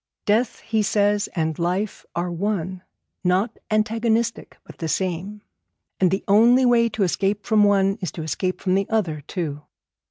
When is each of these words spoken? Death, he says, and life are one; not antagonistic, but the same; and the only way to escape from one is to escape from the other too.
Death, 0.25 0.61
he 0.61 0.81
says, 0.81 1.29
and 1.35 1.59
life 1.59 2.07
are 2.15 2.31
one; 2.31 2.81
not 3.23 3.59
antagonistic, 3.69 4.57
but 4.63 4.79
the 4.79 4.87
same; 4.87 5.43
and 5.99 6.09
the 6.09 6.23
only 6.27 6.65
way 6.65 6.89
to 6.89 7.03
escape 7.03 7.45
from 7.45 7.63
one 7.63 7.99
is 8.01 8.11
to 8.13 8.23
escape 8.23 8.61
from 8.61 8.73
the 8.73 8.89
other 8.89 9.21
too. 9.27 9.61